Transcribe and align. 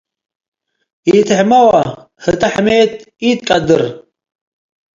ኢትሕመወ 1.09 1.69
ህተ 2.23 2.41
ሕሜት 2.53 2.93
ኢትቀድር 3.27 3.83